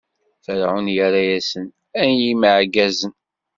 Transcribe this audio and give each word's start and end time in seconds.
Ferɛun 0.45 0.85
irra-asen: 0.99 1.65
Ay 2.01 2.11
imeɛgazen! 2.31 3.13